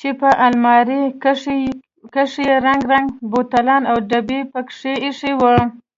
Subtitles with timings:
[0.00, 1.04] چې په الماريو
[2.14, 5.54] کښې يې رنګ رنګ بوتلان او ډبکې پکښې ايښي وو.